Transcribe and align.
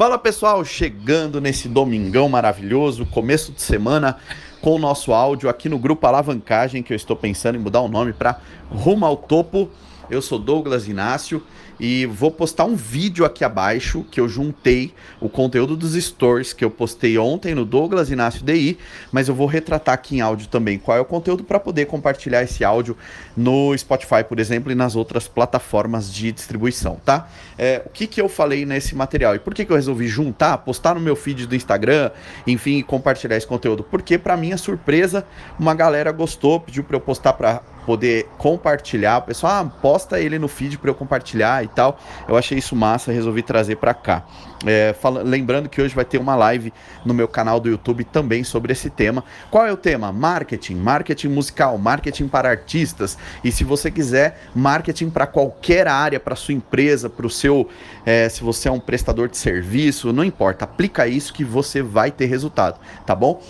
Fala 0.00 0.16
pessoal, 0.16 0.64
chegando 0.64 1.42
nesse 1.42 1.68
domingão 1.68 2.26
maravilhoso, 2.26 3.04
começo 3.04 3.52
de 3.52 3.60
semana 3.60 4.16
com 4.62 4.74
o 4.74 4.78
nosso 4.78 5.12
áudio 5.12 5.46
aqui 5.46 5.68
no 5.68 5.78
grupo 5.78 6.06
Alavancagem, 6.06 6.82
que 6.82 6.90
eu 6.90 6.96
estou 6.96 7.14
pensando 7.14 7.56
em 7.56 7.58
mudar 7.58 7.82
o 7.82 7.88
nome 7.88 8.14
para 8.14 8.40
Rumo 8.70 9.04
ao 9.04 9.14
Topo. 9.14 9.70
Eu 10.10 10.20
sou 10.20 10.40
Douglas 10.40 10.88
Inácio 10.88 11.40
e 11.78 12.04
vou 12.04 12.32
postar 12.32 12.64
um 12.64 12.74
vídeo 12.74 13.24
aqui 13.24 13.44
abaixo 13.44 14.04
que 14.10 14.20
eu 14.20 14.28
juntei 14.28 14.92
o 15.20 15.28
conteúdo 15.28 15.76
dos 15.76 15.94
stories 15.94 16.52
que 16.52 16.64
eu 16.64 16.70
postei 16.70 17.16
ontem 17.16 17.54
no 17.54 17.64
Douglas 17.64 18.10
Inácio 18.10 18.44
DI, 18.44 18.76
mas 19.12 19.28
eu 19.28 19.34
vou 19.36 19.46
retratar 19.46 19.94
aqui 19.94 20.16
em 20.16 20.20
áudio 20.20 20.48
também 20.48 20.78
qual 20.78 20.98
é 20.98 21.00
o 21.00 21.04
conteúdo 21.04 21.44
para 21.44 21.60
poder 21.60 21.86
compartilhar 21.86 22.42
esse 22.42 22.64
áudio 22.64 22.96
no 23.36 23.76
Spotify, 23.78 24.24
por 24.28 24.40
exemplo, 24.40 24.72
e 24.72 24.74
nas 24.74 24.96
outras 24.96 25.28
plataformas 25.28 26.12
de 26.12 26.32
distribuição, 26.32 27.00
tá? 27.04 27.28
É, 27.56 27.80
o 27.86 27.90
que, 27.90 28.08
que 28.08 28.20
eu 28.20 28.28
falei 28.28 28.66
nesse 28.66 28.96
material 28.96 29.36
e 29.36 29.38
por 29.38 29.54
que, 29.54 29.64
que 29.64 29.70
eu 29.70 29.76
resolvi 29.76 30.08
juntar, 30.08 30.58
postar 30.58 30.94
no 30.94 31.00
meu 31.00 31.14
feed 31.14 31.46
do 31.46 31.54
Instagram, 31.54 32.10
enfim, 32.46 32.82
compartilhar 32.82 33.36
esse 33.36 33.46
conteúdo? 33.46 33.84
Porque, 33.84 34.18
para 34.18 34.36
minha 34.36 34.58
surpresa, 34.58 35.24
uma 35.58 35.72
galera 35.72 36.10
gostou, 36.10 36.58
pediu 36.58 36.82
para 36.82 36.96
eu 36.96 37.00
postar 37.00 37.32
para 37.34 37.62
poder 37.86 38.28
compartilhar. 38.38 39.18
O 39.18 39.22
pessoal, 39.22 39.52
ah, 39.52 39.64
posta 39.64 40.20
ele 40.20 40.38
no 40.38 40.48
feed 40.48 40.78
para 40.78 40.90
eu 40.90 40.94
compartilhar 40.94 41.64
e 41.64 41.68
tal. 41.68 41.98
Eu 42.28 42.36
achei 42.36 42.58
isso 42.58 42.76
massa, 42.76 43.12
resolvi 43.12 43.42
trazer 43.42 43.76
para 43.76 43.94
cá. 43.94 44.24
É, 44.66 44.94
lembrando 45.24 45.68
que 45.68 45.80
hoje 45.80 45.94
vai 45.94 46.04
ter 46.04 46.18
uma 46.18 46.36
live 46.36 46.72
no 47.04 47.14
meu 47.14 47.26
canal 47.26 47.58
do 47.58 47.68
YouTube 47.70 48.04
também 48.04 48.44
sobre 48.44 48.72
esse 48.72 48.90
tema. 48.90 49.24
Qual 49.50 49.66
é 49.66 49.72
o 49.72 49.76
tema? 49.76 50.12
Marketing, 50.12 50.74
marketing 50.74 51.28
musical, 51.28 51.78
marketing 51.78 52.28
para 52.28 52.50
artistas. 52.50 53.16
E 53.42 53.50
se 53.50 53.64
você 53.64 53.90
quiser, 53.90 54.38
marketing 54.54 55.08
para 55.08 55.26
qualquer 55.26 55.88
área, 55.88 56.20
para 56.20 56.36
sua 56.36 56.54
empresa, 56.54 57.08
para 57.08 57.26
o 57.26 57.30
seu, 57.30 57.68
é, 58.04 58.28
se 58.28 58.42
você 58.42 58.68
é 58.68 58.72
um 58.72 58.80
prestador 58.80 59.28
de 59.28 59.38
serviço, 59.38 60.12
não 60.12 60.24
importa. 60.24 60.64
Aplica 60.64 61.06
isso 61.06 61.32
que 61.32 61.44
você 61.44 61.82
vai 61.82 62.10
ter 62.10 62.26
resultado, 62.26 62.78
tá 63.06 63.14
bom? 63.14 63.42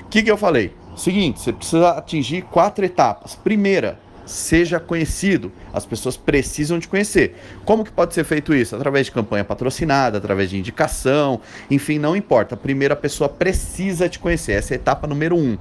O 0.00 0.08
que, 0.08 0.22
que 0.22 0.30
eu 0.30 0.36
falei? 0.36 0.81
Seguinte, 0.96 1.40
você 1.40 1.52
precisa 1.52 1.90
atingir 1.90 2.42
quatro 2.42 2.84
etapas. 2.84 3.34
Primeira, 3.34 3.98
seja 4.26 4.78
conhecido. 4.78 5.52
As 5.72 5.86
pessoas 5.86 6.16
precisam 6.16 6.78
te 6.78 6.88
conhecer. 6.88 7.36
Como 7.64 7.84
que 7.84 7.90
pode 7.90 8.14
ser 8.14 8.24
feito 8.24 8.54
isso? 8.54 8.76
Através 8.76 9.06
de 9.06 9.12
campanha 9.12 9.44
patrocinada, 9.44 10.18
através 10.18 10.50
de 10.50 10.58
indicação, 10.58 11.40
enfim, 11.70 11.98
não 11.98 12.16
importa. 12.16 12.56
Primeiro 12.56 12.94
a 12.94 12.96
pessoa 12.96 13.28
precisa 13.28 14.08
te 14.08 14.18
conhecer. 14.18 14.52
Essa 14.52 14.74
é 14.74 14.76
a 14.76 14.80
etapa 14.80 15.06
número 15.06 15.36
um. 15.36 15.56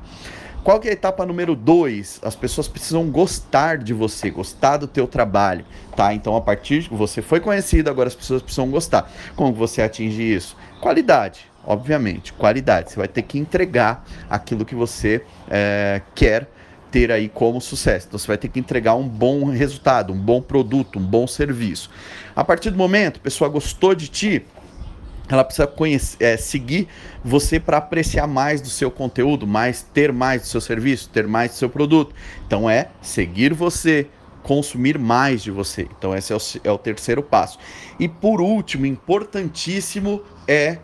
Qual 0.63 0.79
que 0.79 0.87
é 0.87 0.91
a 0.91 0.93
etapa 0.93 1.25
número 1.25 1.55
dois? 1.55 2.19
As 2.23 2.35
pessoas 2.35 2.67
precisam 2.67 3.09
gostar 3.09 3.79
de 3.79 3.93
você, 3.93 4.29
gostar 4.29 4.77
do 4.77 4.87
teu 4.87 5.07
trabalho, 5.07 5.65
tá? 5.95 6.13
Então, 6.13 6.35
a 6.35 6.41
partir 6.41 6.83
de 6.83 6.89
você 6.89 7.21
foi 7.21 7.39
conhecido, 7.39 7.89
agora 7.89 8.07
as 8.07 8.15
pessoas 8.15 8.43
precisam 8.43 8.69
gostar. 8.69 9.11
Como 9.35 9.51
você 9.53 9.81
atinge 9.81 10.21
isso? 10.21 10.55
Qualidade 10.79 11.51
obviamente, 11.63 12.33
qualidade. 12.33 12.91
Você 12.91 12.97
vai 12.97 13.07
ter 13.07 13.21
que 13.21 13.37
entregar 13.37 14.03
aquilo 14.29 14.65
que 14.65 14.75
você 14.75 15.23
é, 15.47 16.01
quer 16.15 16.47
ter 16.91 17.11
aí 17.11 17.29
como 17.29 17.61
sucesso. 17.61 18.07
Então 18.07 18.19
você 18.19 18.27
vai 18.27 18.37
ter 18.37 18.49
que 18.49 18.59
entregar 18.59 18.95
um 18.95 19.07
bom 19.07 19.45
resultado, 19.45 20.11
um 20.11 20.17
bom 20.17 20.41
produto, 20.41 20.99
um 20.99 21.05
bom 21.05 21.25
serviço. 21.25 21.89
A 22.35 22.43
partir 22.43 22.69
do 22.69 22.77
momento, 22.77 23.17
a 23.17 23.23
pessoa 23.23 23.49
gostou 23.49 23.95
de 23.95 24.07
ti, 24.07 24.45
ela 25.33 25.43
precisa 25.43 25.67
conhecer, 25.67 26.23
é, 26.23 26.37
seguir 26.37 26.87
você 27.23 27.59
para 27.59 27.77
apreciar 27.77 28.27
mais 28.27 28.61
do 28.61 28.69
seu 28.69 28.91
conteúdo, 28.91 29.47
mais 29.47 29.81
ter 29.81 30.11
mais 30.11 30.41
do 30.41 30.47
seu 30.47 30.61
serviço, 30.61 31.09
ter 31.09 31.27
mais 31.27 31.51
do 31.51 31.57
seu 31.57 31.69
produto. 31.69 32.13
Então 32.45 32.69
é 32.69 32.89
seguir 33.01 33.53
você, 33.53 34.07
consumir 34.43 34.97
mais 34.97 35.41
de 35.41 35.51
você. 35.51 35.87
Então 35.97 36.15
esse 36.15 36.33
é 36.33 36.35
o, 36.35 36.39
é 36.63 36.71
o 36.71 36.77
terceiro 36.77 37.23
passo. 37.23 37.57
E 37.99 38.07
por 38.07 38.41
último, 38.41 38.85
importantíssimo 38.85 40.21
é 40.47 40.79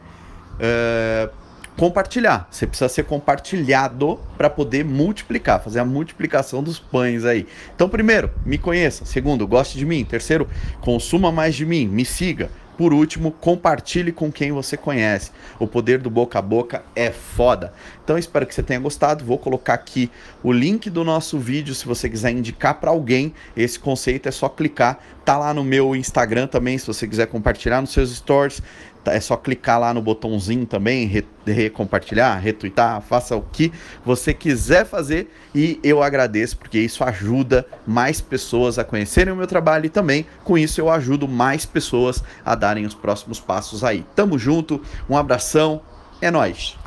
é, 0.59 1.30
compartilhar. 1.78 2.48
Você 2.50 2.66
precisa 2.66 2.90
ser 2.90 3.03
compartilhado 3.03 4.20
para 4.38 4.50
poder 4.50 4.84
multiplicar, 4.84 5.63
fazer 5.63 5.80
a 5.80 5.86
multiplicação 5.86 6.63
dos 6.63 6.80
pães 6.80 7.24
aí. 7.24 7.46
Então, 7.75 7.88
primeiro, 7.88 8.31
me 8.46 8.57
conheça. 8.57 9.06
Segundo, 9.06 9.47
goste 9.47 9.78
de 9.78 9.86
mim. 9.86 10.03
Terceiro, 10.03 10.47
consuma 10.81 11.31
mais 11.31 11.56
de 11.56 11.66
mim, 11.66 11.88
me 11.88 12.03
siga. 12.03 12.50
Por 12.77 12.93
último, 12.93 13.31
compartilhe 13.31 14.11
com 14.11 14.31
quem 14.31 14.51
você 14.51 14.77
conhece. 14.77 15.31
O 15.59 15.65
poder 15.65 15.99
do 15.99 16.09
boca 16.09 16.38
a 16.38 16.41
boca 16.41 16.83
é 16.95 17.11
foda. 17.11 17.73
Então 18.03 18.17
espero 18.17 18.45
que 18.45 18.53
você 18.53 18.61
tenha 18.61 18.79
gostado. 18.79 19.25
Vou 19.25 19.38
colocar 19.38 19.73
aqui 19.73 20.11
o 20.43 20.51
link 20.51 20.89
do 20.89 21.03
nosso 21.03 21.39
vídeo 21.39 21.73
se 21.73 21.85
você 21.85 22.09
quiser 22.09 22.31
indicar 22.31 22.75
para 22.75 22.91
alguém 22.91 23.33
esse 23.55 23.79
conceito, 23.79 24.29
é 24.29 24.31
só 24.31 24.47
clicar. 24.47 24.99
Tá 25.25 25.38
lá 25.38 25.53
no 25.53 25.63
meu 25.63 25.95
Instagram 25.95 26.47
também, 26.47 26.77
se 26.77 26.88
você 26.88 27.07
quiser 27.07 27.27
compartilhar 27.27 27.81
nos 27.81 27.91
seus 27.91 28.15
stories. 28.15 28.61
Tá, 29.03 29.13
é 29.13 29.19
só 29.19 29.35
clicar 29.38 29.80
lá 29.80 29.94
no 29.94 30.02
botãozinho 30.02 30.66
também, 30.66 31.09
recompartilhar, 31.46 32.38
re 32.38 32.47
retweetar, 32.47 33.02
faça 33.02 33.35
o 33.35 33.41
que 33.41 33.72
você 34.06 34.34
quiser 34.34 34.85
fazer 34.85 35.31
e 35.53 35.80
eu 35.84 36.02
agradeço 36.03 36.58
porque 36.58 36.80
isso 36.80 37.03
ajuda 37.03 37.66
mais 37.86 38.22
pessoas 38.22 38.78
a 38.80 38.84
conhecerem 38.84 39.34
o 39.34 39.38
meu 39.38 39.47
trabalho 39.47 39.86
e 39.86 39.90
também 39.90 40.25
com 40.44 40.57
isso 40.57 40.80
eu 40.80 40.90
ajudo 40.90 41.28
mais 41.28 41.66
pessoas 41.66 42.24
a 42.46 42.56
darem 42.56 42.86
os 42.86 42.94
próximos 42.94 43.40
passos 43.40 43.84
aí. 43.84 44.06
Tamo 44.16 44.38
junto, 44.38 44.81
um 45.09 45.18
abração, 45.18 45.81
é 46.22 46.31
nós. 46.31 46.78